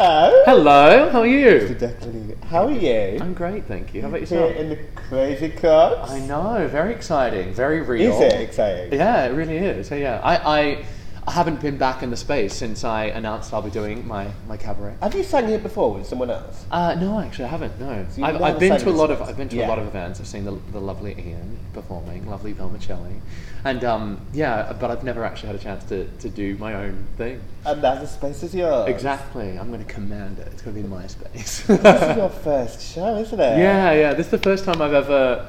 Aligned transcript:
Hello. 0.00 0.42
Hello, 0.44 1.10
how 1.10 1.22
are 1.22 1.26
you? 1.26 1.74
Declan, 1.74 2.40
how 2.44 2.68
are 2.68 2.70
you? 2.70 3.18
I'm 3.20 3.34
great, 3.34 3.66
thank 3.66 3.92
you. 3.92 4.02
How 4.02 4.06
about 4.06 4.20
Here 4.20 4.38
yourself? 4.38 4.54
in 4.56 4.68
the 4.68 4.76
Crazy 4.94 5.48
Coqs. 5.48 6.08
I 6.08 6.20
know, 6.20 6.68
very 6.68 6.94
exciting, 6.94 7.52
very 7.52 7.82
real. 7.82 8.12
Is 8.12 8.20
it 8.20 8.40
exciting? 8.40 8.92
Yeah, 8.92 9.24
it 9.24 9.30
really 9.34 9.56
is. 9.56 9.90
Yeah, 9.90 9.96
yeah. 9.96 10.20
I, 10.22 10.60
I, 10.60 10.84
I 11.28 11.32
haven't 11.32 11.60
been 11.60 11.76
back 11.76 12.02
in 12.02 12.08
the 12.08 12.16
space 12.16 12.54
since 12.54 12.84
I 12.84 13.04
announced 13.04 13.52
I'll 13.52 13.60
be 13.60 13.68
doing 13.68 14.08
my, 14.08 14.30
my 14.48 14.56
cabaret. 14.56 14.94
Have 15.02 15.14
you 15.14 15.22
sung 15.22 15.46
here 15.46 15.58
before 15.58 15.92
with 15.92 16.06
someone 16.06 16.30
else? 16.30 16.64
Uh, 16.70 16.94
no, 16.94 17.20
actually, 17.20 17.44
I 17.44 17.48
haven't. 17.48 17.78
No, 17.78 18.06
So 18.10 18.22
I've, 18.24 18.40
I've 18.40 18.58
been 18.58 18.80
to 18.80 18.88
a 18.88 18.90
lot 18.90 19.10
of? 19.10 19.20
I've 19.20 19.36
been 19.36 19.50
to 19.50 19.56
Yeah. 19.56 19.66
a 19.66 19.68
lot 19.68 19.78
of 19.78 19.86
events. 19.86 20.20
I've 20.20 20.26
seen 20.26 20.46
the, 20.46 20.52
the 20.72 20.80
lovely 20.80 21.12
Ian 21.18 21.58
performing, 21.74 22.26
lovely 22.30 22.54
Vermicelli, 22.54 23.20
and 23.66 23.84
um, 23.84 24.22
yeah, 24.32 24.72
but 24.80 24.90
I've 24.90 25.04
never 25.04 25.22
actually 25.22 25.48
had 25.48 25.56
a 25.56 25.62
chance 25.62 25.84
to, 25.90 26.06
to 26.08 26.30
do 26.30 26.56
my 26.56 26.72
own 26.72 27.04
thing. 27.18 27.42
And 27.66 27.82
now 27.82 27.96
the 27.96 28.06
space 28.06 28.42
is 28.42 28.54
yours. 28.54 28.88
Exactly, 28.88 29.58
I'm 29.58 29.68
going 29.70 29.84
to 29.84 29.92
command 29.92 30.38
it. 30.38 30.48
It's 30.50 30.62
going 30.62 30.76
to 30.76 30.82
be 30.82 30.88
my 30.88 31.06
space. 31.08 31.60
This 31.66 32.02
is 32.02 32.16
your 32.16 32.30
first 32.30 32.80
show, 32.94 33.18
isn't 33.18 33.38
it? 33.38 33.58
Yeah, 33.58 33.92
yeah. 33.92 34.14
This 34.14 34.26
is 34.28 34.30
the 34.30 34.38
first 34.38 34.64
time 34.64 34.80
I've 34.80 34.94
ever 34.94 35.46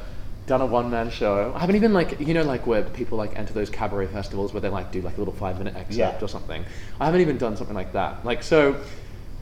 done 0.49 0.62
a 0.62 0.66
one 0.66 0.89
man 0.89 1.12
show. 1.12 1.53
I 1.55 1.59
haven't 1.59 1.76
even 1.76 1.94
like 1.94 2.20
you 2.20 2.34
know 2.34 2.41
like 2.44 2.66
where 2.66 2.81
people 2.84 3.17
like 3.20 3.38
enter 3.38 3.53
those 3.53 3.70
cabaret 3.70 4.08
festivals 4.08 4.52
where 4.52 4.59
they 4.62 4.67
like 4.70 4.91
do 4.91 4.99
like 5.02 5.16
a 5.16 5.20
little 5.20 5.34
five 5.34 5.59
minute 5.59 5.75
excerpt 5.75 5.98
Yeah. 6.20 6.25
or 6.25 6.27
something. 6.27 6.66
I 6.99 7.05
haven't 7.05 7.22
even 7.22 7.38
done 7.38 7.55
something 7.55 7.75
like 7.75 7.94
that. 7.94 8.25
Like 8.25 8.41
so 8.41 8.81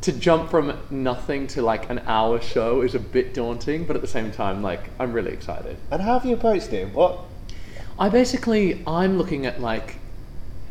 to 0.01 0.11
jump 0.11 0.51
from 0.51 0.77
nothing 0.91 1.47
to 1.47 1.61
like 1.61 1.89
an 1.89 1.99
hour 2.05 2.39
show 2.41 2.81
is 2.81 2.93
a 2.93 2.99
bit 2.99 3.33
daunting, 3.33 3.85
but 3.85 3.95
at 3.95 4.01
the 4.01 4.07
same 4.07 4.31
time 4.31 4.61
like 4.61 4.89
I'm 4.99 5.13
really 5.13 5.31
excited. 5.31 5.77
And 5.91 6.01
how 6.01 6.19
have 6.19 6.25
you 6.25 6.35
approached 6.35 6.73
it? 6.73 6.93
What? 6.93 7.19
I 7.97 8.09
basically 8.09 8.83
I'm 8.85 9.17
looking 9.17 9.45
at 9.45 9.61
like 9.61 9.95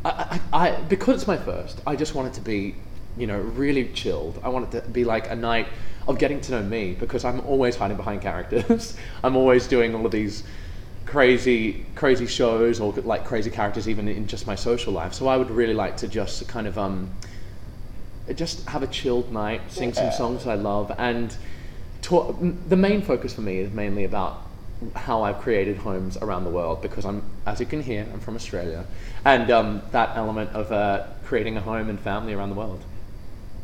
I, 0.04 0.38
I, 0.52 0.66
I 0.66 0.80
because 0.82 1.14
it's 1.16 1.26
my 1.26 1.38
first. 1.38 1.80
I 1.86 1.96
just 1.96 2.14
want 2.14 2.28
it 2.28 2.34
to 2.34 2.42
be 2.42 2.74
you 3.16 3.26
know 3.26 3.38
really 3.38 3.88
chilled. 3.88 4.38
I 4.44 4.50
want 4.50 4.74
it 4.74 4.82
to 4.82 4.88
be 4.90 5.04
like 5.04 5.30
a 5.30 5.34
night 5.34 5.66
of 6.06 6.18
getting 6.18 6.40
to 6.42 6.52
know 6.52 6.62
me 6.62 6.94
because 6.94 7.24
I'm 7.24 7.40
always 7.40 7.76
hiding 7.76 7.96
behind 7.96 8.22
characters. 8.22 8.96
I'm 9.24 9.36
always 9.36 9.66
doing 9.66 9.94
all 9.94 10.06
of 10.06 10.12
these 10.12 10.44
crazy 11.04 11.86
crazy 11.94 12.26
shows 12.26 12.80
or 12.80 12.92
like 12.92 13.24
crazy 13.24 13.48
characters 13.50 13.88
even 13.88 14.08
in 14.08 14.26
just 14.26 14.46
my 14.46 14.54
social 14.54 14.92
life. 14.92 15.14
So 15.14 15.28
I 15.28 15.36
would 15.36 15.50
really 15.50 15.74
like 15.74 15.96
to 15.98 16.08
just 16.08 16.48
kind 16.48 16.66
of 16.66 16.76
um 16.78 17.10
just 18.34 18.66
have 18.68 18.82
a 18.82 18.86
chilled 18.88 19.32
night, 19.32 19.62
sing 19.70 19.92
some 19.92 20.06
Yeah. 20.06 20.10
songs 20.10 20.46
I 20.46 20.54
love, 20.54 20.92
and 20.98 21.34
talk, 22.02 22.36
the 22.40 22.76
main 22.76 23.02
focus 23.02 23.34
for 23.34 23.40
me 23.40 23.58
is 23.58 23.72
mainly 23.72 24.04
about 24.04 24.42
how 24.94 25.22
I've 25.22 25.38
created 25.38 25.76
homes 25.78 26.16
around 26.18 26.44
the 26.44 26.50
world 26.50 26.82
because 26.82 27.04
I'm, 27.04 27.22
as 27.46 27.60
you 27.60 27.66
can 27.66 27.82
hear, 27.82 28.06
I'm 28.12 28.18
from 28.20 28.34
Australia, 28.34 28.84
and 29.24 29.48
um, 29.50 29.82
that 29.92 30.16
element 30.16 30.50
of 30.54 30.72
uh, 30.72 31.04
creating 31.24 31.56
a 31.56 31.60
home 31.60 31.88
and 31.88 31.98
family 32.00 32.34
around 32.34 32.50
the 32.50 32.56
world. 32.56 32.82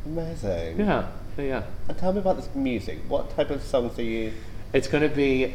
Amazing. 0.06 0.78
Yeah, 0.78 1.08
yeah, 1.38 1.44
yeah. 1.44 1.62
And 1.88 1.98
tell 1.98 2.12
me 2.12 2.18
about 2.20 2.36
this 2.36 2.48
music. 2.54 2.98
What 3.08 3.34
type 3.36 3.50
of 3.50 3.62
songs 3.62 3.98
are 3.98 4.02
you? 4.02 4.32
It's 4.72 4.88
going 4.88 5.08
to 5.08 5.14
be 5.14 5.54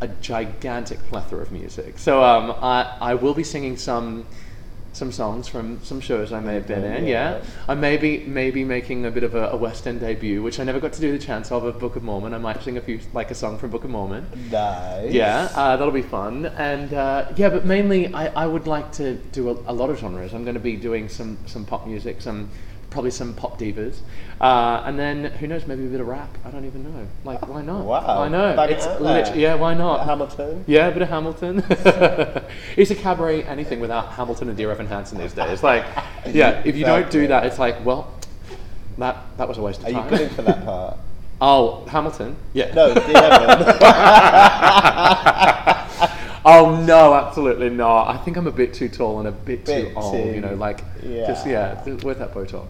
a 0.00 0.08
gigantic 0.08 0.98
plethora 1.08 1.42
of 1.42 1.52
music. 1.52 1.98
So 1.98 2.22
um, 2.22 2.50
I, 2.62 2.96
I 3.00 3.14
will 3.14 3.34
be 3.34 3.44
singing 3.44 3.76
some 3.76 4.26
some 4.92 5.10
songs 5.10 5.48
from 5.48 5.82
some 5.82 6.00
shows 6.00 6.32
I 6.32 6.38
may 6.38 6.54
have 6.54 6.68
been 6.68 6.84
in. 6.84 7.04
Yeah, 7.04 7.38
Yeah. 7.38 7.44
I 7.66 7.74
may 7.74 7.96
be 7.96 8.18
maybe 8.18 8.62
making 8.62 9.04
a 9.04 9.10
bit 9.10 9.24
of 9.24 9.34
a, 9.34 9.48
a 9.48 9.56
West 9.56 9.88
End 9.88 9.98
debut, 9.98 10.40
which 10.40 10.60
I 10.60 10.64
never 10.64 10.78
got 10.78 10.92
to 10.92 11.00
do 11.00 11.10
the 11.10 11.18
chance 11.18 11.50
of 11.50 11.64
of 11.64 11.80
Book 11.80 11.96
of 11.96 12.04
Mormon. 12.04 12.32
I 12.32 12.38
might 12.38 12.62
sing 12.62 12.76
a 12.76 12.80
few 12.80 13.00
like 13.12 13.32
a 13.32 13.34
song 13.34 13.58
from 13.58 13.70
Book 13.70 13.82
of 13.82 13.90
Mormon. 13.90 14.24
Nice. 14.52 15.10
Yeah, 15.12 15.48
uh, 15.56 15.76
that'll 15.76 15.92
be 15.92 16.02
fun. 16.02 16.46
And 16.46 16.94
uh, 16.94 17.26
yeah, 17.34 17.48
but 17.48 17.64
mainly 17.64 18.14
I, 18.14 18.44
I 18.44 18.46
would 18.46 18.68
like 18.68 18.92
to 18.92 19.14
do 19.32 19.50
a, 19.50 19.52
a 19.66 19.74
lot 19.74 19.90
of 19.90 19.98
genres. 19.98 20.32
I'm 20.32 20.44
going 20.44 20.54
to 20.54 20.60
be 20.60 20.76
doing 20.76 21.08
some, 21.08 21.38
some 21.46 21.64
pop 21.64 21.86
music, 21.88 22.20
some 22.22 22.48
probably 22.94 23.10
some 23.10 23.34
pop 23.34 23.58
divas, 23.58 23.98
uh, 24.40 24.82
and 24.86 24.98
then 24.98 25.24
who 25.24 25.46
knows, 25.46 25.66
maybe 25.66 25.84
a 25.84 25.88
bit 25.88 26.00
of 26.00 26.06
rap. 26.06 26.30
I 26.44 26.50
don't 26.50 26.64
even 26.64 26.82
know. 26.84 27.06
Like, 27.24 27.46
why 27.46 27.60
not? 27.60 27.84
Wow. 27.84 28.22
I 28.22 28.28
know. 28.28 28.58
It 28.62 28.70
it's 28.70 28.86
lit- 29.00 29.36
yeah, 29.36 29.54
why 29.56 29.74
not? 29.74 30.06
Hamilton. 30.06 30.64
Yeah, 30.66 30.86
a 30.86 30.92
bit 30.92 31.02
of 31.02 31.08
Hamilton. 31.10 31.62
it's 32.76 32.90
a 32.90 32.94
cabaret 32.94 33.42
anything 33.42 33.80
without 33.80 34.12
Hamilton 34.12 34.48
and 34.48 34.56
Dear 34.56 34.70
Evan 34.70 34.86
Hansen 34.86 35.18
these 35.18 35.34
days. 35.34 35.62
Like, 35.62 35.84
yeah, 36.26 36.62
if 36.64 36.76
you 36.76 36.86
don't 36.86 37.10
do 37.10 37.26
that, 37.26 37.44
it's 37.44 37.58
like, 37.58 37.84
well, 37.84 38.14
that 38.98 39.16
that 39.36 39.48
was 39.48 39.58
a 39.58 39.62
waste 39.62 39.80
of 39.80 39.86
Are 39.86 39.90
you 39.90 39.96
time. 39.96 40.08
good 40.08 40.30
for 40.30 40.42
that 40.42 40.64
part? 40.70 40.96
oh, 41.40 41.84
Hamilton. 41.86 42.36
Yeah. 42.54 42.72
No, 42.74 42.94
Dear 42.94 43.16
Evan. 43.16 43.58
Oh 46.46 46.82
no, 46.84 47.14
absolutely 47.14 47.70
not. 47.70 48.08
I 48.08 48.18
think 48.18 48.36
I'm 48.36 48.46
a 48.46 48.52
bit 48.52 48.74
too 48.74 48.88
tall 48.88 49.18
and 49.18 49.28
a 49.28 49.32
bit, 49.32 49.64
too 49.64 49.92
old. 49.96 50.12
too- 50.14 50.30
you 50.32 50.40
know, 50.40 50.54
like 50.54 50.78
just 51.02 51.46
yeah. 51.46 51.74
yeah, 51.74 51.82
th- 51.84 52.02
worth 52.04 52.18
that 52.18 52.34
Botox. 52.34 52.68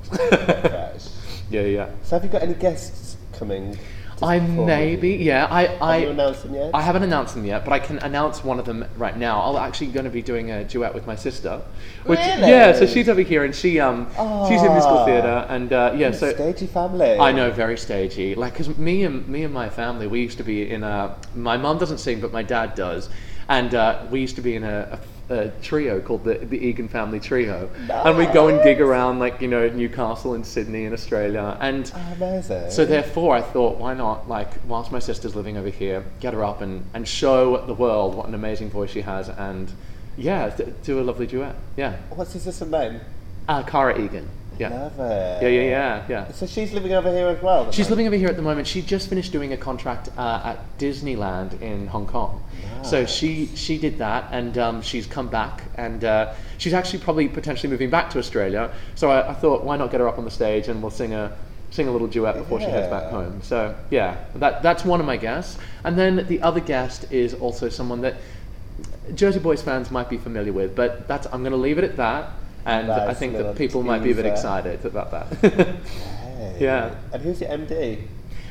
Yeah, 1.51 1.61
yeah. 1.63 1.91
So 2.03 2.17
have 2.17 2.25
you 2.25 2.31
got 2.31 2.43
any 2.43 2.55
guests 2.55 3.17
coming? 3.35 3.77
to 4.17 4.25
I 4.25 4.39
perform 4.39 4.59
with 4.59 4.67
maybe, 4.69 5.11
you? 5.11 5.15
yeah. 5.17 5.47
I, 5.51 5.77
I, 5.81 5.95
Have 5.97 6.03
you 6.05 6.09
announced 6.11 6.43
them 6.45 6.55
yet? 6.55 6.71
I 6.73 6.81
haven't 6.81 7.03
announced 7.03 7.35
them 7.35 7.45
yet, 7.45 7.65
but 7.65 7.73
I 7.73 7.79
can 7.81 7.99
announce 7.99 8.43
one 8.43 8.59
of 8.59 8.65
them 8.65 8.85
right 8.97 9.17
now. 9.17 9.41
I'm 9.43 9.57
actually 9.69 9.89
going 9.89 10.05
to 10.05 10.11
be 10.11 10.23
doing 10.23 10.51
a 10.53 10.65
duet 10.65 10.95
with 10.95 11.07
my 11.07 11.17
sister. 11.17 11.61
Really? 12.07 12.19
Yeah, 12.19 12.73
so 12.73 12.87
she's 12.87 13.09
over 13.09 13.21
here 13.21 13.45
and 13.45 13.55
she 13.55 13.79
um 13.81 14.07
she's 14.49 14.63
in 14.63 14.71
musical 14.73 14.99
Ah. 14.99 15.05
theatre 15.05 15.47
and 15.51 15.73
uh, 15.73 15.93
yeah, 15.97 16.13
so 16.13 16.33
Stagey 16.33 16.67
family. 16.67 17.19
I 17.19 17.31
know, 17.33 17.51
very 17.51 17.77
stagey. 17.77 18.35
Like, 18.37 18.55
cause 18.55 18.69
me 18.79 19.05
and 19.05 19.29
me 19.29 19.43
and 19.45 19.53
my 19.53 19.69
family, 19.69 20.07
we 20.07 20.21
used 20.23 20.39
to 20.39 20.45
be 20.45 20.71
in 20.71 20.83
a. 20.83 21.15
My 21.35 21.57
mum 21.57 21.79
doesn't 21.79 21.99
sing, 21.99 22.21
but 22.21 22.33
my 22.33 22.43
dad 22.43 22.75
does, 22.75 23.11
and 23.49 23.75
uh, 23.75 24.03
we 24.11 24.21
used 24.21 24.37
to 24.37 24.43
be 24.43 24.57
in 24.57 24.65
a, 24.65 24.99
a, 25.31 25.35
a 25.35 25.51
trio 25.63 26.01
called 26.01 26.25
the 26.25 26.35
the 26.35 26.59
Egan 26.59 26.89
Family 26.89 27.21
Trio, 27.21 27.71
and 27.91 28.17
we'd 28.17 28.33
go 28.33 28.49
and 28.49 28.63
gig 28.63 28.81
around 28.81 29.19
like 29.19 29.41
you 29.41 29.49
know 29.49 29.69
Newcastle 29.69 30.35
and 30.35 30.47
Sydney 30.47 30.85
and 30.85 30.93
Australia, 30.95 31.57
and 31.61 31.91
Oh, 31.95 32.13
amazing. 32.17 32.71
so 32.71 32.85
therefore 32.85 33.35
I 33.37 33.41
thought, 33.43 33.79
why 33.79 33.95
not? 33.95 34.29
Like, 34.29 34.49
whilst 34.69 34.93
my 34.93 34.99
sister's 34.99 35.35
living 35.35 35.57
over 35.57 35.71
here, 35.71 36.05
get 36.21 36.35
her 36.35 36.45
up 36.45 36.61
and 36.61 36.85
and 36.95 37.07
show 37.07 37.65
the 37.67 37.75
world 37.75 38.15
what 38.15 38.27
an 38.29 38.35
amazing 38.35 38.71
voice 38.71 38.91
she 38.91 39.01
has, 39.03 39.29
and 39.29 39.71
yeah, 40.17 40.55
do 40.85 41.01
a 41.01 41.03
lovely 41.03 41.27
duet. 41.27 41.57
Yeah, 41.77 41.97
What's 42.11 42.33
his 42.35 42.43
sister's 42.43 42.69
name? 42.71 43.01
uh, 43.49 43.63
Cara 43.65 43.99
Egan. 44.01 44.29
Yeah. 44.59 44.69
Love 44.69 44.99
it. 45.01 45.43
Yeah, 45.43 45.49
yeah, 45.49 45.63
yeah, 45.63 46.05
yeah. 46.09 46.33
So 46.33 46.47
she's 46.47 46.73
living 46.73 46.93
over 46.93 47.11
here 47.11 47.29
as 47.29 47.43
well. 47.43 47.71
She's 47.73 47.91
living 47.91 48.07
over 48.07 48.17
here 48.17 48.29
at 48.29 48.37
the 48.37 48.43
moment. 48.43 48.67
She 48.67 48.83
just 48.83 49.09
finished 49.09 49.33
doing 49.33 49.53
a 49.53 49.57
contract 49.57 50.09
uh, 50.17 50.43
at 50.45 50.79
Disneyland 50.79 51.61
in 51.61 51.87
Hong 51.89 52.07
Kong. 52.07 52.43
So 52.83 53.07
she 53.07 53.47
she 53.55 53.79
did 53.79 53.99
that, 53.99 54.29
and 54.31 54.59
um, 54.59 54.83
she's 54.83 55.07
come 55.07 55.29
back, 55.29 55.63
and 55.77 56.05
uh, 56.05 56.35
she's 56.59 56.75
actually 56.75 56.99
probably 56.99 57.29
potentially 57.29 57.71
moving 57.71 57.89
back 57.89 58.11
to 58.11 58.19
Australia. 58.19 58.71
So 58.95 59.11
I, 59.11 59.31
I 59.31 59.35
thought, 59.35 59.65
why 59.65 59.77
not 59.77 59.91
get 59.91 60.01
her 60.01 60.09
up 60.09 60.19
on 60.19 60.25
the 60.25 60.31
stage 60.31 60.69
and 60.69 60.83
we'll 60.83 60.91
sing 60.91 61.15
a 61.15 61.35
sing 61.71 61.89
a 61.89 61.91
little 61.91 62.07
duet 62.07 62.37
before 62.37 62.61
she 62.61 62.67
heads 62.67 62.89
back 62.89 63.11
home. 63.11 63.41
So 63.43 63.75
yeah, 63.91 64.17
that 64.37 64.63
that's 64.63 64.85
one 64.85 65.01
of 65.01 65.07
my 65.07 65.17
guests, 65.17 65.59
and 65.83 65.99
then 65.99 66.27
the 66.29 66.41
other 66.43 66.61
guest 66.61 67.11
is 67.11 67.35
also 67.35 67.69
someone 67.69 68.03
that 68.03 68.17
Jersey 69.15 69.41
Boys 69.41 69.63
fans 69.63 69.91
might 69.91 70.09
be 70.09 70.19
familiar 70.19 70.53
with, 70.53 70.77
but 70.77 71.09
that's 71.09 71.27
I'm 71.33 71.41
going 71.43 71.53
to 71.53 71.57
leave 71.59 71.79
it 71.79 71.85
at 71.85 71.97
that. 71.97 72.31
And 72.67 72.91
I 72.91 73.15
think 73.15 73.35
that 73.35 73.57
people 73.57 73.83
might 73.83 74.03
be 74.03 74.13
a 74.13 74.15
bit 74.15 74.27
excited 74.27 74.85
about 74.85 75.11
that. 75.11 75.77
Hey. 76.35 76.57
Yeah. 76.65 76.95
And 77.13 77.23
who's 77.23 77.41
your 77.41 77.51
MD? 77.51 78.03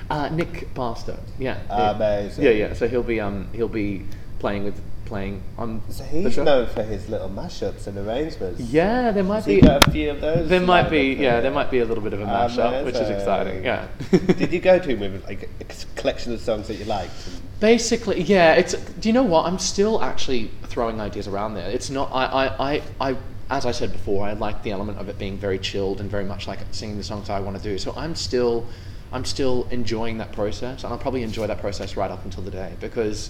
Uh, 0.10 0.30
Nick 0.30 0.74
Barstow. 0.74 1.20
Yeah. 1.38 1.60
Amazing. 1.70 2.46
Yeah, 2.46 2.52
yeah. 2.52 2.74
So 2.74 2.88
he'll 2.88 3.04
be 3.04 3.20
um 3.20 3.50
he'll 3.54 3.68
be 3.68 4.06
playing 4.40 4.64
with 4.64 4.80
playing 5.06 5.44
on 5.58 5.82
So 5.90 6.04
he's 6.06 6.38
known 6.38 6.68
for 6.68 6.84
his 6.84 7.10
little 7.10 7.30
mashups 7.30 7.88
and 7.88 7.98
arrangements. 7.98 8.62
Yeah, 8.62 9.12
there 9.12 9.24
might 9.24 9.44
Has 9.44 9.46
be 9.46 9.62
got 9.62 9.88
a 9.88 9.92
few 9.92 10.12
of 10.12 10.22
those? 10.22 10.50
there 10.50 10.62
might 10.62 10.90
be 10.90 11.14
yeah 11.14 11.42
there 11.42 11.52
might 11.52 11.70
be 11.70 11.80
a 11.80 11.86
little 11.86 12.04
bit 12.04 12.14
of 12.14 12.22
a 12.22 12.26
mashup, 12.26 12.86
which 12.86 12.96
is 12.96 13.10
exciting. 13.10 13.64
Yeah. 13.64 13.88
Did 14.12 14.54
you 14.54 14.60
go 14.60 14.80
to 14.80 14.88
him 14.88 15.00
with 15.00 15.26
like 15.26 15.50
a 15.60 15.96
collection 16.00 16.34
of 16.34 16.40
songs 16.40 16.68
that 16.68 16.76
you 16.76 16.86
liked? 16.86 17.12
Basically, 17.60 18.22
yeah. 18.22 18.54
It's. 18.54 18.74
Do 18.74 19.08
you 19.08 19.14
know 19.14 19.24
what? 19.24 19.46
I'm 19.46 19.60
still 19.60 20.02
actually 20.04 20.52
throwing 20.64 21.00
ideas 21.00 21.28
around 21.28 21.54
there. 21.54 21.70
It's 21.70 21.90
not. 21.90 22.10
I. 22.12 22.26
I. 22.26 22.74
I. 22.74 22.82
I 23.00 23.18
as 23.54 23.68
I 23.68 23.72
said 23.72 23.92
before, 23.92 24.26
I 24.26 24.34
like 24.34 24.64
the 24.64 24.72
element 24.72 24.98
of 24.98 25.10
it 25.10 25.20
being 25.20 25.38
very 25.38 25.60
chilled 25.60 26.02
and 26.02 26.10
very 26.10 26.26
much 26.26 26.48
like 26.48 26.60
singing 26.72 26.98
the 26.98 27.04
songs 27.04 27.30
I 27.30 27.40
want 27.40 27.56
to 27.56 27.62
do. 27.62 27.78
So 27.78 27.94
I'm 27.96 28.16
still, 28.16 28.66
I'm 29.12 29.24
still 29.24 29.68
enjoying 29.70 30.18
that 30.18 30.32
process, 30.32 30.84
and 30.84 30.92
I'll 30.92 30.98
probably 31.00 31.22
enjoy 31.22 31.46
that 31.46 31.60
process 31.60 31.96
right 31.96 32.10
up 32.10 32.26
until 32.26 32.42
the 32.42 32.50
day 32.50 32.74
because 32.80 33.30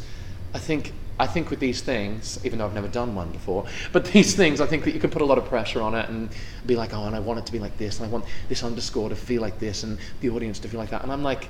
I 0.54 0.60
think 0.60 0.94
I 1.20 1.28
think 1.28 1.50
with 1.50 1.60
these 1.60 1.82
things, 1.82 2.40
even 2.46 2.58
though 2.58 2.66
I've 2.66 2.74
never 2.74 2.88
done 2.88 3.16
one 3.16 3.32
before, 3.32 3.66
but 3.92 4.06
these 4.06 4.34
things, 4.34 4.62
I 4.62 4.66
think 4.66 4.86
that 4.86 4.94
you 4.94 5.00
can 5.02 5.10
put 5.10 5.22
a 5.22 5.26
lot 5.26 5.38
of 5.38 5.46
pressure 5.46 5.82
on 5.82 5.94
it 5.94 6.10
and 6.10 6.30
be 6.66 6.78
like, 6.78 6.94
oh, 6.94 7.04
and 7.04 7.16
I 7.16 7.20
want 7.20 7.40
it 7.40 7.46
to 7.48 7.52
be 7.52 7.60
like 7.60 7.78
this, 7.78 8.00
and 8.00 8.08
I 8.08 8.10
want 8.10 8.24
this 8.48 8.64
underscore 8.64 9.10
to 9.10 9.16
feel 9.16 9.42
like 9.42 9.60
this, 9.60 9.84
and 9.84 10.00
the 10.22 10.30
audience 10.30 10.58
to 10.60 10.70
feel 10.70 10.80
like 10.80 10.92
that, 10.92 11.04
and 11.04 11.12
I'm 11.12 11.24
like. 11.24 11.50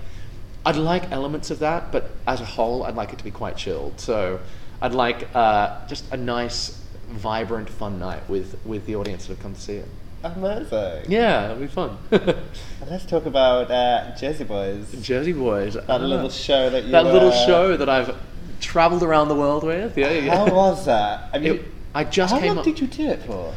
I'd 0.66 0.78
like 0.78 1.12
elements 1.12 1.52
of 1.52 1.60
that, 1.60 1.92
but 1.92 2.10
as 2.26 2.40
a 2.40 2.46
whole, 2.46 2.84
I'd 2.84 2.96
like 2.96 3.12
it 3.12 3.18
to 3.18 3.24
be 3.26 3.32
quite 3.32 3.58
chilled. 3.58 4.00
So 4.00 4.40
I'd 4.82 4.94
like 4.94 5.28
uh, 5.36 5.86
just 5.88 6.10
a 6.14 6.16
nice, 6.16 6.82
vibrant, 7.10 7.70
fun 7.70 8.00
night 8.00 8.28
with, 8.30 8.58
with 8.66 8.86
the 8.86 8.96
audience 8.96 9.26
that 9.28 9.34
have 9.36 9.44
come 9.44 9.54
to 9.56 9.62
see 9.62 9.74
it. 9.76 9.88
Amazing. 10.24 11.06
Yeah, 11.12 11.46
it'll 11.52 11.58
be 11.58 11.68
fun. 11.68 11.98
Let's 12.90 13.06
talk 13.06 13.26
about 13.26 13.70
uh, 13.70 14.16
Jersey 14.16 14.46
Boys. 14.46 14.90
Jersey 15.02 15.34
Boys. 15.34 15.74
That 15.74 16.02
little 16.02 16.30
show 16.30 16.70
that 16.70 16.86
you. 16.86 16.92
That 16.92 17.06
little 17.06 17.30
uh, 17.32 17.46
show 17.46 17.76
that 17.76 17.90
I've 17.90 18.16
travelled 18.62 19.04
around 19.04 19.28
the 19.28 19.36
world 19.36 19.64
with. 19.66 19.98
Yeah, 19.98 20.12
yeah. 20.12 20.36
How 20.38 20.54
was 20.54 20.86
that? 20.86 21.30
I 21.34 21.40
mean, 21.40 21.56
It- 21.56 21.66
I 21.96 22.06
just 22.06 22.34
how 22.34 22.40
came 22.40 22.50
long 22.50 22.58
up 22.60 22.64
did 22.64 22.80
you 22.80 22.88
do 22.88 23.10
it 23.10 23.22
for? 23.24 23.54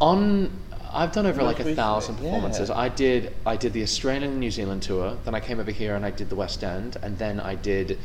on 0.00 0.50
I've 0.92 1.12
done 1.12 1.26
over 1.26 1.42
like 1.42 1.60
a 1.60 1.74
thousand 1.74 2.16
performances. 2.16 2.68
yeah. 2.68 2.78
I 2.78 2.88
did 2.88 3.32
I 3.44 3.56
did 3.56 3.72
the 3.72 3.82
Australian 3.82 4.24
and 4.24 4.40
New 4.40 4.50
Zealand 4.50 4.82
tour. 4.82 5.16
Then 5.24 5.34
I 5.34 5.40
came 5.40 5.60
over 5.60 5.70
here 5.70 5.94
and 5.96 6.04
I 6.04 6.10
did 6.10 6.30
the 6.30 6.36
West 6.36 6.62
End, 6.64 6.96
and 7.02 7.18
then 7.18 7.40
I 7.40 7.54
did 7.56 7.98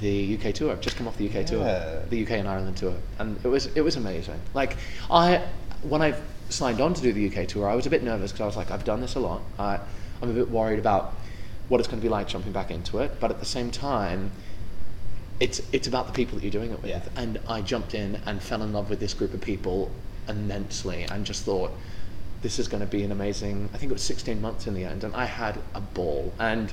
the 0.00 0.38
UK 0.38 0.54
tour. 0.54 0.72
I've 0.72 0.80
just 0.80 0.96
come 0.96 1.08
off 1.08 1.16
the 1.16 1.26
UK 1.28 1.34
Yeah. 1.34 1.42
tour, 1.44 2.02
the 2.10 2.22
UK 2.24 2.32
and 2.32 2.48
Ireland 2.48 2.76
tour, 2.76 2.94
and 3.18 3.38
it 3.44 3.48
was 3.48 3.66
it 3.74 3.80
was 3.82 3.96
amazing. 3.96 4.40
Like 4.54 4.76
I 5.10 5.42
when 5.82 6.02
I 6.02 6.14
signed 6.48 6.80
on 6.80 6.94
to 6.94 7.02
do 7.02 7.12
the 7.12 7.26
UK 7.28 7.46
tour, 7.48 7.68
I 7.68 7.74
was 7.74 7.86
a 7.86 7.90
bit 7.90 8.02
nervous 8.02 8.32
because 8.32 8.42
I 8.42 8.46
was 8.46 8.56
like, 8.56 8.70
I've 8.70 8.84
done 8.84 9.00
this 9.00 9.14
a 9.14 9.20
lot. 9.20 9.42
I, 9.58 9.78
I'm 10.22 10.30
a 10.30 10.32
bit 10.32 10.50
worried 10.50 10.78
about 10.78 11.14
what 11.68 11.80
it's 11.80 11.88
going 11.88 12.00
to 12.00 12.04
be 12.04 12.08
like 12.08 12.28
jumping 12.28 12.52
back 12.52 12.70
into 12.70 12.98
it, 12.98 13.18
but 13.20 13.30
at 13.30 13.40
the 13.40 13.46
same 13.46 13.70
time. 13.70 14.30
It's, 15.38 15.60
it's 15.70 15.86
about 15.86 16.06
the 16.06 16.14
people 16.14 16.38
that 16.38 16.44
you're 16.44 16.50
doing 16.50 16.70
it 16.72 16.80
with. 16.80 16.88
Yeah. 16.90 17.02
And 17.14 17.38
I 17.46 17.60
jumped 17.60 17.92
in 17.92 18.18
and 18.24 18.42
fell 18.42 18.62
in 18.62 18.72
love 18.72 18.88
with 18.88 19.00
this 19.00 19.12
group 19.12 19.34
of 19.34 19.42
people 19.42 19.90
immensely 20.30 21.02
and 21.02 21.26
just 21.26 21.44
thought, 21.44 21.72
this 22.42 22.58
is 22.58 22.68
going 22.68 22.80
to 22.80 22.86
be 22.86 23.02
an 23.02 23.10
amazing 23.12 23.68
i 23.74 23.78
think 23.78 23.90
it 23.90 23.94
was 23.94 24.02
16 24.02 24.40
months 24.40 24.66
in 24.66 24.74
the 24.74 24.84
end 24.84 25.02
and 25.04 25.14
i 25.16 25.24
had 25.24 25.58
a 25.74 25.80
ball 25.80 26.32
and 26.38 26.72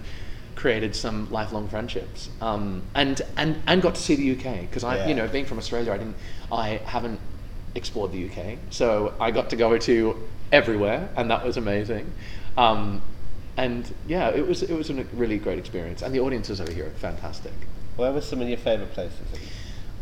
created 0.55 0.95
some 0.95 1.29
lifelong 1.31 1.67
friendships 1.67 2.29
um, 2.41 2.81
and, 2.95 3.21
and 3.38 3.61
and 3.67 3.81
got 3.81 3.95
to 3.95 4.01
see 4.01 4.15
the 4.15 4.31
uk 4.31 4.61
because 4.61 4.83
i 4.83 4.97
Yeah. 4.97 5.07
you 5.07 5.15
know 5.15 5.27
being 5.27 5.45
from 5.45 5.57
australia 5.57 5.91
i 5.94 5.97
didn't 5.97 6.15
i 6.51 6.77
haven't 6.85 7.19
explored 7.75 8.11
the 8.11 8.25
uk 8.29 8.57
so 8.69 9.13
i 9.19 9.31
got 9.31 9.50
to 9.50 9.55
go 9.55 9.77
to 9.77 10.15
everywhere 10.51 11.09
and 11.15 11.29
that 11.31 11.44
was 11.44 11.57
amazing 11.57 12.11
um, 12.57 13.01
and 13.57 13.94
yeah 14.07 14.29
it 14.29 14.45
was 14.47 14.61
it 14.63 14.75
was 14.75 14.89
a 14.89 15.03
really 15.13 15.38
great 15.38 15.57
experience 15.59 16.01
and 16.01 16.13
the 16.13 16.19
audiences 16.19 16.61
over 16.61 16.71
here 16.71 16.85
are 16.88 16.89
fantastic 16.91 17.53
Where 17.95 18.11
were 18.11 18.21
some 18.21 18.41
of 18.41 18.47
your 18.47 18.57
favourite 18.57 18.91
places? 18.94 19.19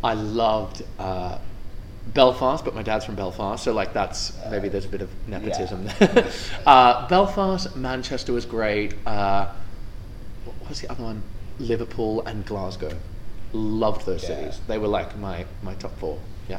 I 0.04 0.14
loved 0.14 0.82
uh, 0.98 1.38
Belfast, 2.14 2.64
but 2.64 2.74
my 2.74 2.82
dad's 2.82 3.04
from 3.04 3.14
Belfast, 3.14 3.62
so 3.62 3.72
like 3.72 3.92
that's 3.92 4.32
maybe 4.50 4.68
there's 4.68 4.86
a 4.86 4.88
bit 4.88 5.02
of 5.02 5.10
nepotism. 5.28 5.84
there. 5.84 6.26
uh, 6.66 7.06
Belfast, 7.08 7.76
Manchester 7.76 8.32
was 8.32 8.44
great. 8.46 8.94
Uh, 9.06 9.46
was 10.72 10.80
the 10.80 10.90
other 10.90 11.04
one? 11.04 11.22
Liverpool 11.58 12.22
and 12.22 12.44
Glasgow. 12.46 12.96
Loved 13.52 14.06
those 14.06 14.22
Yeah. 14.22 14.28
cities. 14.36 14.60
They 14.66 14.78
were 14.78 14.88
like 14.88 15.18
my, 15.18 15.44
my 15.62 15.74
top 15.74 15.96
four. 15.98 16.18
Yeah. 16.48 16.58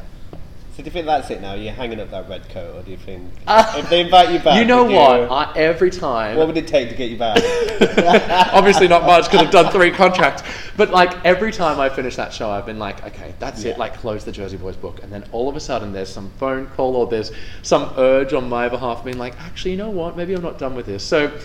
So 0.76 0.82
do 0.82 0.84
you 0.84 0.90
think 0.92 1.06
that's 1.06 1.30
it 1.30 1.40
now? 1.40 1.54
You're 1.54 1.72
hanging 1.72 2.00
up 2.00 2.10
that 2.12 2.28
red 2.28 2.48
coat, 2.48 2.76
or 2.76 2.82
do 2.82 2.90
you 2.92 2.96
think 2.96 3.28
if 3.48 3.88
they 3.90 4.00
invite 4.00 4.32
you 4.32 4.38
back, 4.40 4.58
you 4.58 4.64
know 4.64 4.84
would 4.84 4.94
what? 4.94 5.30
I, 5.30 5.52
every 5.56 5.90
time. 5.90 6.36
what 6.36 6.46
would 6.48 6.56
it 6.56 6.66
take 6.68 6.88
to 6.90 6.94
get 6.96 7.10
you 7.10 7.16
back? 7.18 7.38
Obviously 8.52 8.86
not 8.88 9.04
much 9.04 9.24
because 9.30 9.46
I've 9.46 9.52
done 9.52 9.72
three 9.72 9.90
contracts. 9.90 10.42
But 10.76 10.90
like 10.90 11.24
every 11.24 11.52
time 11.52 11.78
I 11.80 11.88
finish 11.88 12.14
that 12.16 12.32
show, 12.32 12.50
I've 12.50 12.66
been 12.66 12.78
like, 12.80 13.04
okay, 13.04 13.34
that's 13.40 13.64
Yeah. 13.64 13.72
it. 13.72 13.78
Like 13.78 13.94
close 13.94 14.24
the 14.24 14.32
Jersey 14.32 14.56
Boys 14.56 14.76
book, 14.76 15.02
and 15.02 15.12
then 15.12 15.24
all 15.32 15.48
of 15.48 15.56
a 15.56 15.60
sudden 15.60 15.92
there's 15.92 16.08
some 16.12 16.30
phone 16.38 16.66
call 16.76 16.94
or 16.96 17.06
there's 17.08 17.30
some 17.62 17.92
urge 17.96 18.32
on 18.32 18.48
my 18.48 18.68
behalf, 18.68 19.04
being 19.04 19.18
like, 19.18 19.38
actually, 19.40 19.72
you 19.72 19.76
know 19.76 19.90
what? 19.90 20.16
Maybe 20.16 20.34
I'm 20.34 20.42
not 20.42 20.58
done 20.58 20.74
with 20.76 20.86
this. 20.86 21.02
So 21.04 21.36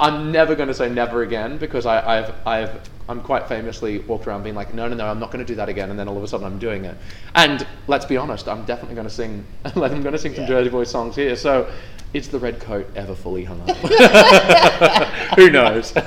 I'm 0.00 0.32
never 0.32 0.54
going 0.56 0.68
to 0.68 0.74
say 0.74 0.88
never 0.88 1.22
again 1.22 1.58
because 1.58 1.86
I, 1.86 2.18
I've 2.18 2.34
I've 2.46 2.90
I'm 3.08 3.20
quite 3.20 3.46
famously 3.48 3.98
walked 4.00 4.26
around 4.26 4.42
being 4.44 4.54
like, 4.54 4.72
no, 4.72 4.88
no, 4.88 4.94
no, 4.96 5.06
I'm 5.06 5.18
not 5.20 5.30
going 5.30 5.44
to 5.44 5.48
do 5.52 5.56
that 5.56 5.68
again, 5.68 5.90
and 5.90 5.98
then 5.98 6.08
all 6.08 6.16
of 6.16 6.22
a 6.22 6.28
sudden 6.28 6.46
I'm 6.46 6.58
doing 6.58 6.84
it. 6.84 6.96
And 7.34 7.66
let's 7.86 8.04
be 8.06 8.16
honest, 8.16 8.48
I'm 8.48 8.64
definitely 8.64 8.94
going 8.94 9.06
to 9.08 9.12
sing. 9.12 9.44
I'm 9.64 9.74
going 10.02 10.12
to 10.12 10.18
sing 10.18 10.34
some 10.34 10.44
Yeah. 10.44 10.48
Jersey 10.48 10.70
Boys 10.70 10.90
songs 10.90 11.14
here. 11.16 11.36
So. 11.36 11.70
Is 12.12 12.26
the 12.26 12.40
red 12.40 12.58
coat 12.58 12.90
ever 12.96 13.14
fully 13.14 13.44
hung 13.44 13.60
up? 13.70 13.76
Who 15.36 15.48
knows? 15.48 15.90
so 15.90 16.00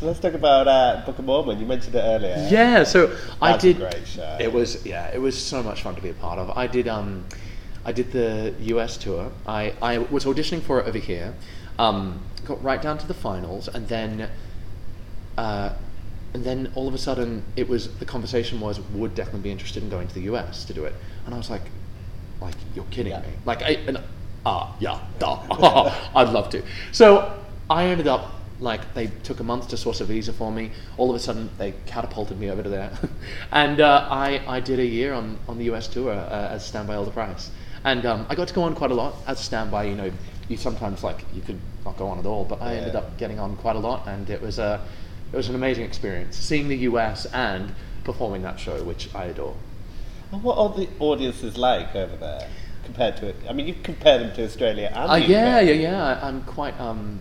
let's 0.00 0.18
talk 0.18 0.32
about 0.32 0.66
uh, 0.66 1.02
Book 1.04 1.18
of 1.18 1.26
Mormon. 1.26 1.60
You 1.60 1.66
mentioned 1.66 1.94
it 1.94 1.98
earlier. 2.00 2.48
Yeah, 2.50 2.82
so 2.84 3.14
I 3.42 3.52
That's 3.52 3.64
a 3.64 3.74
did. 3.74 3.76
great 3.76 4.06
show. 4.06 4.38
It 4.40 4.50
was 4.50 4.86
yeah, 4.86 5.08
it 5.12 5.20
was 5.20 5.36
so 5.36 5.62
much 5.62 5.82
fun 5.82 5.94
to 5.94 6.00
be 6.00 6.08
a 6.08 6.14
part 6.14 6.38
of. 6.38 6.48
I 6.56 6.66
did 6.66 6.88
um, 6.88 7.26
I 7.84 7.92
did 7.92 8.10
the 8.12 8.54
US 8.76 8.96
tour. 8.96 9.30
I, 9.46 9.74
I 9.82 9.98
was 9.98 10.24
auditioning 10.24 10.62
for 10.62 10.80
it 10.80 10.86
over 10.88 10.96
here. 10.98 11.34
Um, 11.78 12.20
got 12.44 12.62
right 12.62 12.80
down 12.80 12.98
to 12.98 13.06
the 13.06 13.14
finals, 13.14 13.68
and 13.68 13.88
then, 13.88 14.30
uh, 15.36 15.70
and 16.32 16.44
then 16.44 16.72
all 16.74 16.88
of 16.88 16.94
a 16.94 16.98
sudden 16.98 17.42
it 17.56 17.68
was 17.68 17.96
the 17.98 18.04
conversation 18.04 18.60
was 18.60 18.80
would 18.80 19.14
Declan 19.14 19.42
be 19.42 19.50
interested 19.50 19.82
in 19.82 19.88
going 19.90 20.08
to 20.08 20.14
the 20.14 20.22
US 20.22 20.64
to 20.66 20.74
do 20.74 20.84
it? 20.84 20.94
And 21.24 21.34
I 21.34 21.38
was 21.38 21.50
like, 21.50 21.62
like 22.40 22.54
you're 22.74 22.84
kidding 22.90 23.12
Yeah. 23.12 23.20
me? 23.20 23.28
Like 23.44 23.62
I 23.62 23.78
and 23.86 23.98
ah 24.44 24.74
yeah, 24.80 25.00
duh. 25.18 25.38
I'd 26.14 26.30
love 26.30 26.50
to. 26.50 26.62
So 26.92 27.32
I 27.68 27.84
ended 27.86 28.06
up 28.06 28.32
like 28.58 28.94
they 28.94 29.08
took 29.22 29.40
a 29.40 29.44
month 29.44 29.68
to 29.68 29.76
source 29.76 30.00
a 30.00 30.04
visa 30.04 30.32
for 30.32 30.50
me. 30.50 30.70
All 30.96 31.10
of 31.10 31.16
a 31.16 31.18
sudden 31.18 31.50
they 31.58 31.74
catapulted 31.86 32.38
me 32.38 32.50
over 32.50 32.62
to 32.62 32.68
there, 32.68 32.90
and 33.52 33.80
uh, 33.80 34.06
I 34.10 34.40
I 34.46 34.60
did 34.60 34.78
a 34.78 34.86
year 34.86 35.12
on 35.12 35.38
on 35.48 35.58
the 35.58 35.64
US 35.72 35.88
tour 35.88 36.12
uh, 36.12 36.48
as 36.54 36.64
standby 36.64 36.94
Elder 36.94 37.10
Price, 37.10 37.50
and 37.84 38.06
um, 38.06 38.26
I 38.28 38.34
got 38.34 38.48
to 38.48 38.54
go 38.54 38.62
on 38.62 38.74
quite 38.74 38.90
a 38.90 38.94
lot 38.94 39.16
as 39.26 39.40
standby. 39.40 39.84
You 39.84 39.94
know, 39.94 40.10
you 40.48 40.56
sometimes 40.56 41.02
like 41.02 41.24
you 41.34 41.42
could 41.42 41.58
not 41.84 41.96
go 41.96 42.06
on 42.08 42.18
at 42.18 42.26
all, 42.26 42.44
but 42.44 42.60
I 42.62 42.76
ended 42.76 42.94
up 42.96 43.16
getting 43.18 43.38
on 43.38 43.56
quite 43.56 43.76
a 43.76 43.80
lot, 43.80 44.06
and 44.06 44.28
it 44.30 44.40
was 44.40 44.58
a 44.58 44.80
it 45.32 45.36
was 45.36 45.48
an 45.48 45.54
amazing 45.54 45.84
experience 45.84 46.36
seeing 46.36 46.68
the 46.68 46.76
US 46.90 47.26
and 47.26 47.74
performing 48.04 48.42
that 48.42 48.58
show, 48.60 48.82
which 48.84 49.12
I 49.14 49.24
adore. 49.26 49.56
And 50.32 50.42
what 50.42 50.58
are 50.58 50.68
the 50.70 50.88
audiences 51.00 51.56
like 51.56 51.94
over 51.94 52.16
there 52.16 52.48
compared 52.84 53.16
to 53.18 53.26
it? 53.28 53.36
I 53.48 53.52
mean, 53.52 53.66
you 53.66 53.74
compare 53.82 54.18
them 54.18 54.32
to 54.36 54.44
Australia 54.44 54.92
and 54.94 55.10
Uh, 55.10 55.14
yeah, 55.16 55.60
yeah, 55.60 55.72
yeah. 55.72 56.20
I'm 56.22 56.42
quite 56.42 56.78
um, 56.80 57.18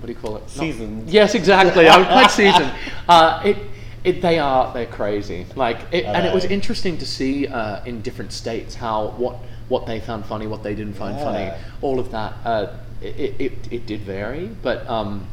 what 0.00 0.06
do 0.06 0.12
you 0.12 0.18
call 0.18 0.36
it? 0.36 0.40
Not- 0.40 0.50
Seasoned. 0.50 1.08
yes, 1.10 1.34
exactly. 1.34 1.88
I'm 1.88 2.04
quite 2.04 2.30
seasoned. 2.40 2.72
Uh, 3.08 3.40
it, 3.44 3.56
it, 4.04 4.20
they 4.22 4.38
are, 4.38 4.72
they're 4.74 4.86
crazy. 4.86 5.46
Like, 5.54 5.78
it, 5.92 6.04
and 6.04 6.26
it 6.26 6.34
was 6.34 6.44
interesting 6.44 6.98
to 6.98 7.06
see 7.06 7.46
uh, 7.46 7.84
in 7.84 8.02
different 8.02 8.32
states 8.32 8.74
how 8.74 9.08
what 9.10 9.36
what 9.68 9.86
they 9.86 10.00
found 10.00 10.24
funny, 10.26 10.46
what 10.46 10.62
they 10.62 10.74
didn't 10.74 10.94
find 10.94 11.18
funny, 11.18 11.50
all 11.80 11.98
of 11.98 12.10
that. 12.12 12.34
Uh, 12.44 12.66
it, 13.00 13.34
it, 13.40 13.52
it 13.72 13.86
did 13.86 14.00
vary, 14.02 14.46
but 14.62 14.88
um, 14.88 15.26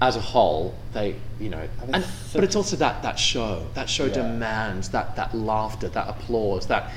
as 0.00 0.16
a 0.16 0.20
whole, 0.20 0.74
they, 0.92 1.16
you 1.40 1.48
know, 1.48 1.66
And 1.92 2.04
so- 2.04 2.38
but 2.38 2.44
it's 2.44 2.54
also 2.56 2.76
that 2.76 3.02
that 3.02 3.18
show. 3.18 3.66
That 3.74 3.88
show 3.88 4.06
Yeah. 4.06 4.14
demands 4.14 4.90
that 4.90 5.16
that 5.16 5.34
laughter, 5.34 5.88
that 5.88 6.08
applause, 6.08 6.66
that 6.68 6.90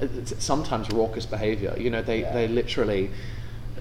it's 0.00 0.42
sometimes 0.44 0.90
raucous 0.90 1.24
behavior. 1.26 1.74
You 1.78 1.90
know, 1.90 2.02
they 2.02 2.22
Yeah. 2.22 2.32
they 2.32 2.48
literally 2.48 3.10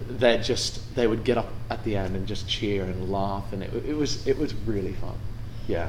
they're 0.10 0.42
just 0.42 0.96
they 0.96 1.08
would 1.08 1.24
get 1.24 1.38
up 1.38 1.50
at 1.70 1.84
the 1.84 1.96
end 1.96 2.16
and 2.16 2.28
just 2.28 2.48
cheer 2.48 2.84
and 2.84 3.12
laugh, 3.12 3.52
and 3.54 3.64
it, 3.64 3.74
it 3.88 3.96
was 3.96 4.26
it 4.28 4.38
was 4.38 4.54
really 4.54 4.94
fun. 4.94 5.16
Yeah. 5.68 5.88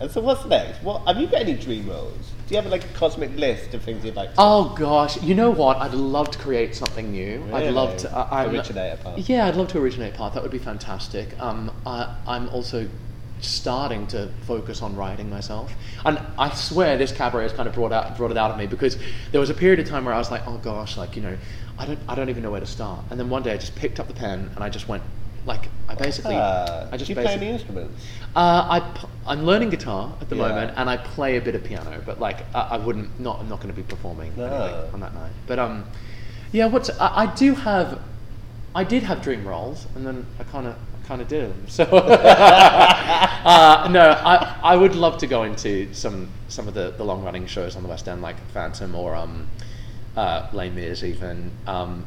And 0.00 0.10
so 0.10 0.20
what's 0.20 0.44
next? 0.46 0.82
What 0.82 1.02
have 1.06 1.18
you 1.18 1.26
got 1.26 1.40
any 1.42 1.54
dream 1.54 1.88
roles? 1.88 2.32
Do 2.46 2.54
you 2.54 2.60
have 2.60 2.70
like 2.70 2.84
a 2.84 2.88
cosmic 2.88 3.34
list 3.36 3.74
of 3.74 3.82
things 3.82 4.04
you'd 4.04 4.16
like 4.16 4.30
to 4.30 4.34
Oh 4.38 4.74
gosh, 4.76 5.22
you 5.22 5.34
know 5.34 5.50
what? 5.50 5.78
I'd 5.78 5.94
love 5.94 6.30
to 6.32 6.38
create 6.38 6.74
something 6.74 7.12
new. 7.12 7.42
I'd 7.52 7.72
love 7.72 7.90
Really? 7.90 8.00
to. 8.00 8.16
I, 8.16 8.42
I'm- 8.42 8.54
Originate 8.54 8.94
a 8.94 8.96
part. 8.96 9.18
Yeah, 9.18 9.46
I'd 9.46 9.56
love 9.56 9.68
to 9.68 9.78
originate 9.78 10.14
a 10.14 10.16
part. 10.16 10.34
That 10.34 10.42
would 10.42 10.52
be 10.52 10.58
fantastic. 10.58 11.28
Um, 11.40 11.70
I, 11.86 12.14
I'm 12.26 12.48
also 12.50 12.88
starting 13.40 14.06
to 14.06 14.30
focus 14.46 14.80
on 14.80 14.96
writing 14.96 15.28
myself, 15.28 15.72
and 16.04 16.18
I 16.38 16.54
swear 16.54 16.96
this 16.96 17.12
cabaret 17.12 17.42
has 17.44 17.52
kind 17.52 17.68
of 17.68 17.74
brought 17.74 17.92
out 17.92 18.16
brought 18.16 18.30
it 18.30 18.36
out 18.38 18.50
of 18.50 18.56
me 18.58 18.66
because 18.66 18.96
there 19.32 19.40
was 19.40 19.50
a 19.50 19.54
period 19.54 19.80
of 19.80 19.86
time 19.88 20.04
where 20.04 20.14
I 20.14 20.18
was 20.18 20.30
like, 20.30 20.46
oh 20.46 20.58
gosh, 20.58 20.96
like 20.96 21.16
you 21.16 21.22
know, 21.22 21.36
I 21.78 21.86
don't 21.86 21.98
I 22.08 22.14
don't 22.14 22.30
even 22.30 22.42
know 22.42 22.50
where 22.50 22.60
to 22.60 22.66
start. 22.66 23.00
And 23.10 23.18
then 23.20 23.28
one 23.28 23.42
day 23.42 23.52
I 23.52 23.56
just 23.56 23.74
picked 23.74 24.00
up 24.00 24.08
the 24.08 24.14
pen 24.14 24.50
and 24.54 24.64
I 24.64 24.68
just 24.70 24.88
went 24.88 25.02
like 25.46 25.68
I 25.88 25.94
basically 25.94 26.36
Ah, 26.36 26.86
I 26.90 26.96
just 26.96 27.08
do 27.08 27.12
you 27.12 27.16
play 27.22 27.34
any 27.34 27.48
instruments? 27.48 28.06
uh, 28.34 28.80
I 28.80 28.82
I'm 29.26 29.44
learning 29.44 29.70
guitar 29.70 30.12
at 30.20 30.28
the 30.28 30.36
Yeah. 30.36 30.48
moment, 30.48 30.72
and 30.76 30.88
I 30.88 30.96
play 30.96 31.36
a 31.36 31.40
bit 31.40 31.54
of 31.54 31.64
piano, 31.64 32.00
but 32.06 32.20
like 32.20 32.38
I, 32.54 32.60
I 32.72 32.76
wouldn't 32.78 33.18
not 33.20 33.40
I'm 33.40 33.48
not 33.48 33.58
going 33.60 33.74
to 33.74 33.76
be 33.76 33.82
performing 33.82 34.32
No. 34.36 34.44
anyway 34.46 34.90
on 34.94 35.00
that 35.00 35.14
night. 35.14 35.32
But 35.46 35.58
um, 35.58 35.84
yeah, 36.52 36.66
what's 36.66 36.90
I, 36.98 37.24
I 37.24 37.26
do 37.34 37.54
have, 37.54 38.00
I 38.74 38.84
did 38.84 39.02
have 39.02 39.20
dream 39.22 39.46
roles, 39.46 39.86
and 39.94 40.06
then 40.06 40.24
I 40.38 40.44
kind 40.44 40.66
of 40.66 40.76
kind 41.06 41.20
of 41.20 41.28
did 41.28 41.50
them. 41.50 41.64
So 41.68 41.84
uh, 43.44 43.88
no, 43.90 44.10
I 44.24 44.56
I 44.62 44.76
would 44.76 44.94
love 44.94 45.18
to 45.18 45.26
go 45.26 45.42
into 45.42 45.92
some 45.92 46.28
some 46.48 46.68
of 46.68 46.74
the, 46.74 46.90
the 46.96 47.04
long 47.04 47.22
running 47.22 47.46
shows 47.46 47.76
on 47.76 47.82
the 47.82 47.88
West 47.88 48.08
End, 48.08 48.22
like 48.22 48.36
Phantom 48.52 48.94
or 48.94 49.14
um, 49.14 49.48
uh, 50.16 50.48
Les 50.52 50.70
Mis 50.70 51.02
even. 51.02 51.50
Um, 51.66 52.04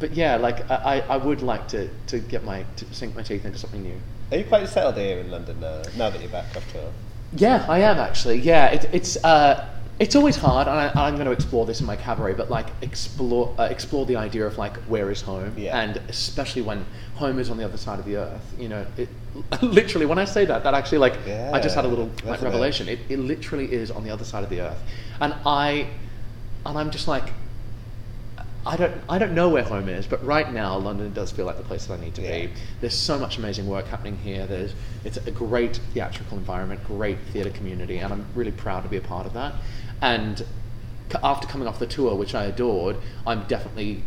but 0.00 0.12
yeah, 0.12 0.36
like 0.36 0.68
I, 0.70 1.00
I 1.08 1.16
would 1.18 1.42
like 1.42 1.68
to, 1.68 1.88
to 2.08 2.18
get 2.18 2.42
my 2.42 2.64
to 2.76 2.84
sink 2.92 3.14
my 3.14 3.22
teeth 3.22 3.44
into 3.44 3.58
something 3.58 3.82
new. 3.82 4.00
Are 4.32 4.38
you 4.38 4.44
quite 4.44 4.66
settled 4.68 4.96
here 4.96 5.18
in 5.18 5.30
London 5.30 5.60
now? 5.60 5.82
Now 5.96 6.10
that 6.10 6.20
you're 6.20 6.30
back 6.30 6.56
after. 6.56 6.90
Yeah, 7.36 7.64
I 7.68 7.80
am 7.80 7.98
actually. 7.98 8.38
Yeah, 8.38 8.66
it, 8.70 8.88
it's 8.92 9.22
uh, 9.22 9.68
it's 10.00 10.16
always 10.16 10.36
hard, 10.36 10.66
and 10.66 10.76
I, 10.76 11.06
I'm 11.06 11.14
going 11.14 11.26
to 11.26 11.32
explore 11.32 11.66
this 11.66 11.80
in 11.80 11.86
my 11.86 11.96
cabaret. 11.96 12.34
But 12.34 12.50
like 12.50 12.68
explore 12.80 13.54
uh, 13.58 13.64
explore 13.64 14.06
the 14.06 14.16
idea 14.16 14.46
of 14.46 14.56
like 14.56 14.76
where 14.84 15.10
is 15.10 15.20
home, 15.20 15.54
Yeah. 15.56 15.78
and 15.78 15.98
especially 16.08 16.62
when 16.62 16.86
home 17.16 17.38
is 17.38 17.50
on 17.50 17.58
the 17.58 17.64
other 17.64 17.76
side 17.76 17.98
of 17.98 18.06
the 18.06 18.16
earth. 18.16 18.54
You 18.58 18.70
know, 18.70 18.86
it 18.96 19.08
literally 19.62 20.06
when 20.06 20.18
I 20.18 20.24
say 20.24 20.44
that, 20.46 20.64
that 20.64 20.74
actually 20.74 20.98
like 20.98 21.14
I 21.28 21.60
just 21.60 21.74
had 21.74 21.84
a 21.84 21.88
little 21.88 22.10
like, 22.24 22.40
revelation. 22.40 22.88
It, 22.88 23.00
it 23.08 23.18
literally 23.18 23.70
is 23.70 23.90
on 23.90 24.02
the 24.02 24.10
other 24.10 24.24
side 24.24 24.42
of 24.42 24.50
the 24.50 24.62
earth, 24.62 24.82
and 25.20 25.34
I 25.44 25.88
and 26.64 26.78
I'm 26.78 26.90
just 26.90 27.06
like. 27.06 27.32
I 28.66 28.76
don't, 28.76 28.94
I 29.08 29.18
don't 29.18 29.34
know 29.34 29.48
where 29.48 29.62
home 29.62 29.88
is, 29.88 30.06
but 30.06 30.24
right 30.24 30.52
now 30.52 30.76
London 30.76 31.12
does 31.14 31.30
feel 31.32 31.46
like 31.46 31.56
the 31.56 31.62
place 31.62 31.86
that 31.86 31.94
I 31.98 32.00
need 32.04 32.14
to 32.16 32.22
Yeah. 32.22 32.46
be. 32.46 32.52
There's 32.80 32.94
so 32.96 33.18
much 33.18 33.38
amazing 33.38 33.66
work 33.66 33.86
happening 33.86 34.18
here. 34.18 34.46
There's, 34.46 34.74
it's 35.04 35.16
a 35.16 35.30
great 35.30 35.76
theatrical 35.94 36.36
environment, 36.36 36.84
great 36.84 37.18
theatre 37.32 37.50
community, 37.50 37.98
and 37.98 38.12
I'm 38.12 38.26
really 38.34 38.52
proud 38.52 38.82
to 38.82 38.88
be 38.88 38.98
a 38.98 39.00
part 39.00 39.26
of 39.26 39.32
that. 39.32 39.54
And 40.02 40.38
c- 40.38 40.44
after 41.22 41.46
coming 41.46 41.66
off 41.68 41.78
the 41.78 41.86
tour, 41.86 42.14
which 42.14 42.34
I 42.34 42.44
adored, 42.44 42.96
I'm 43.26 43.44
definitely 43.44 44.02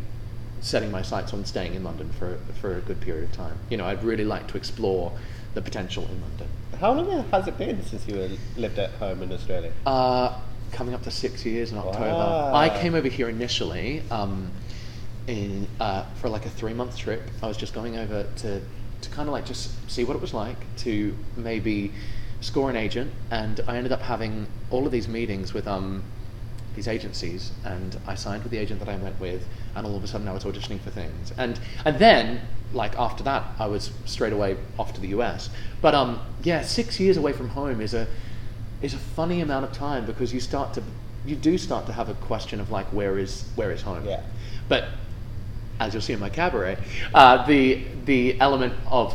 setting 0.62 0.92
my 0.92 1.02
sights 1.02 1.34
on 1.34 1.44
staying 1.46 1.74
in 1.74 1.84
London 1.84 2.10
for 2.18 2.38
for 2.62 2.78
a 2.78 2.82
good 2.82 3.02
period 3.02 3.26
of 3.26 3.32
time. 3.34 3.58
You 3.70 3.78
know, 3.78 3.86
I'd 3.86 4.04
really 4.04 4.24
like 4.24 4.48
to 4.48 4.58
explore 4.58 5.12
the 5.56 5.62
potential 5.62 6.04
in 6.06 6.22
London. 6.22 6.48
How 6.80 6.94
long 6.94 7.24
has 7.32 7.48
it 7.48 7.58
been 7.58 7.84
since 7.84 8.08
you 8.08 8.38
lived 8.56 8.80
at 8.80 8.92
home 8.92 9.22
in 9.24 9.32
Australia? 9.34 9.72
Uh, 9.86 10.40
coming 10.74 10.94
up 10.94 11.04
to 11.04 11.12
six 11.12 11.46
years 11.46 11.72
in 11.72 11.78
October. 11.78 12.08
Wow. 12.08 12.54
I 12.54 12.70
came 12.70 12.96
over 12.96 13.08
here 13.08 13.30
initially 13.30 14.04
um, 14.12 14.52
in 15.28 15.68
uh, 15.80 16.06
for 16.16 16.30
like 16.30 16.46
a 16.46 16.50
three 16.50 16.74
month 16.74 16.98
trip. 16.98 17.22
I 17.42 17.48
was 17.48 17.58
just 17.58 17.74
going 17.74 17.98
over 17.98 18.28
to 18.38 18.62
to 19.02 19.10
kind 19.10 19.28
of 19.28 19.34
like 19.34 19.46
just 19.46 19.72
see 19.90 20.04
what 20.04 20.16
it 20.16 20.22
was 20.22 20.34
like 20.34 20.58
to 20.78 21.16
maybe 21.38 21.92
score 22.42 22.70
an 22.70 22.76
agent, 22.76 23.12
and 23.32 23.62
I 23.68 23.78
ended 23.78 23.92
up 23.92 24.02
having 24.02 24.48
all 24.70 24.86
of 24.86 24.92
these 24.92 25.08
meetings 25.08 25.54
with 25.54 25.68
um, 25.68 26.04
these 26.76 26.88
agencies, 26.88 27.52
and 27.64 27.98
I 28.08 28.16
signed 28.16 28.44
with 28.44 28.52
the 28.52 28.58
agent 28.58 28.80
that 28.80 28.90
I 28.90 28.96
went 28.98 29.20
with, 29.20 29.48
and 29.76 29.86
all 29.86 29.96
of 29.96 30.04
a 30.04 30.08
sudden 30.08 30.28
I 30.28 30.34
was 30.34 30.44
auditioning 30.44 30.80
for 30.82 30.90
things, 30.90 31.32
and 31.38 31.60
and 31.86 32.00
then 32.00 32.42
like 32.74 32.98
after 32.98 33.24
that 33.24 33.44
I 33.60 33.68
was 33.68 33.92
straight 34.06 34.34
away 34.34 34.58
off 34.80 34.94
to 34.94 35.02
the 35.02 35.10
US. 35.10 35.50
But 35.82 35.94
um, 35.94 36.20
yeah, 36.44 36.62
six 36.64 37.00
years 37.00 37.18
away 37.18 37.34
from 37.34 37.50
home 37.50 37.82
is 37.82 37.94
a 37.94 38.08
is 38.84 38.94
a 38.94 38.98
funny 39.00 39.42
amount 39.42 39.66
of 39.66 39.72
time 39.72 40.06
because 40.06 40.34
you 40.34 40.40
start 40.40 40.74
to 40.76 40.84
you 41.26 41.36
do 41.36 41.58
start 41.58 41.86
to 41.88 41.94
have 41.94 42.10
a 42.10 42.14
question 42.16 42.60
of 42.60 42.70
like 42.70 42.86
where 42.88 43.18
is 43.18 43.50
where 43.56 43.72
is 43.72 43.82
home 43.82 44.06
Yeah. 44.06 44.22
but 44.68 44.90
as 45.80 45.94
you'll 45.94 46.02
see 46.02 46.14
in 46.14 46.20
my 46.20 46.30
cabaret 46.30 46.78
uh, 47.14 47.46
the 47.48 47.82
the 48.06 48.40
element 48.40 48.74
of 48.88 49.14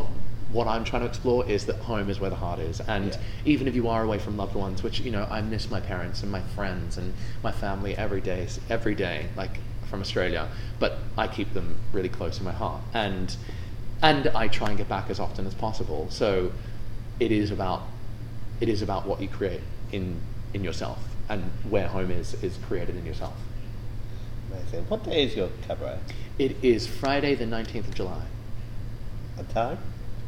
what 0.51 0.67
I'm 0.67 0.83
trying 0.85 1.03
to 1.03 1.09
explore 1.09 1.47
is 1.47 1.67
that 1.67 1.77
home 1.77 2.09
is 2.09 2.19
where 2.19 2.31
the 2.31 2.37
heart 2.37 2.59
is 2.59 2.81
and 2.81 3.11
Yeah. 3.13 3.19
even 3.45 3.69
if 3.69 3.75
you 3.75 3.89
are 3.89 4.03
away 4.03 4.19
from 4.19 4.37
loved 4.39 4.55
ones 4.55 4.83
which 4.83 5.01
you 5.01 5.11
know 5.11 5.27
I 5.31 5.43
miss 5.43 5.71
my 5.71 5.81
parents 5.81 6.23
and 6.23 6.33
my 6.33 6.41
friends 6.41 6.97
and 6.97 7.13
my 7.43 7.53
family 7.53 7.95
every 7.97 8.23
day 8.23 8.49
every 8.71 8.95
day 8.95 9.27
like 9.37 9.61
from 9.91 10.01
Australia 10.01 10.49
but 10.79 10.99
I 11.19 11.29
keep 11.29 11.53
them 11.53 11.77
really 11.93 12.09
close 12.09 12.39
in 12.39 12.45
my 12.45 12.53
heart 12.53 12.81
and 12.95 13.37
and 14.01 14.29
I 14.29 14.49
try 14.49 14.69
and 14.69 14.79
get 14.79 14.89
back 14.89 15.11
as 15.11 15.21
often 15.21 15.47
as 15.47 15.55
possible 15.55 16.07
so 16.09 16.53
it 17.21 17.33
is 17.33 17.51
about 17.51 17.83
it 18.61 18.69
is 18.69 18.83
about 18.83 19.07
what 19.07 19.21
you 19.21 19.29
create 19.29 19.61
in 19.93 20.21
in 20.55 20.65
yourself 20.65 20.99
and 21.29 21.43
where 21.69 21.89
home 21.89 22.11
is 22.11 22.35
is 22.43 22.57
created 22.67 22.97
in 22.97 23.05
yourself 23.07 23.35
Amazing. 24.51 24.87
What 24.89 25.05
day 25.05 25.25
is 25.25 25.37
your 25.37 25.51
cabaret? 25.67 25.99
it 26.39 26.57
is 26.63 26.87
friday 26.87 27.35
the 27.35 27.45
19th 27.45 27.89
of 27.89 27.95
july 27.95 28.23
And 29.37 29.49
time? 29.51 29.79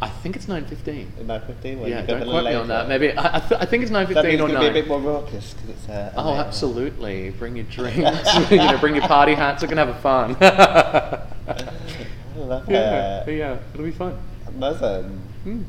i 0.02 0.08
think 0.08 0.36
it's 0.36 0.48
nine 0.48 0.64
fifteen. 0.66 1.12
Nine 1.24 1.40
fifteen. 1.46 1.78
Yeah 1.86 2.02
don't 2.02 2.22
a 2.22 2.24
quote 2.24 2.44
me 2.44 2.54
on 2.54 2.68
that 2.68 2.88
maybe 2.88 3.12
i, 3.12 3.36
I, 3.36 3.40
th- 3.40 3.60
I 3.60 3.64
think 3.64 3.82
it's 3.82 3.92
9.15 3.92 4.24
means 4.24 4.40
or 4.40 4.48
9 4.48 4.54
going 4.54 4.54
to 4.54 4.60
be 4.60 4.66
a 4.66 4.82
bit 4.82 4.88
more 4.88 5.00
raucous 5.00 5.54
because 5.54 5.70
it's 5.70 5.88
uh, 5.88 6.12
a 6.14 6.18
oh 6.20 6.30
late 6.30 6.36
night. 6.36 6.46
absolutely 6.46 7.30
bring 7.30 7.56
your 7.56 7.64
drinks 7.76 8.50
you 8.50 8.56
know 8.58 8.78
bring 8.78 8.94
your 8.94 9.06
party 9.06 9.34
hats 9.34 9.62
we're 9.62 9.68
gonna 9.68 9.84
have 9.86 9.96
a 9.96 10.00
fun 10.00 10.36
I 10.40 12.38
love 12.38 12.68
yeah 12.70 13.22
it. 13.24 13.36
yeah 13.38 13.58
it'll 13.74 13.84
be 13.86 13.90
fun 13.92 14.16
Amazing. 14.48 15.20
Hmm. 15.44 15.62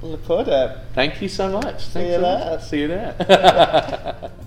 Look 0.00 0.24
forward 0.24 0.46
to 0.46 0.80
thank 0.94 1.20
you 1.20 1.28
so 1.28 1.48
much 1.50 1.84
See 1.86 1.90
Thanks 1.92 2.08
you 2.10 2.14
so 2.16 2.20
much. 2.22 2.48
there. 2.48 2.60
see 2.60 2.80
you 2.82 2.88
there 2.88 4.30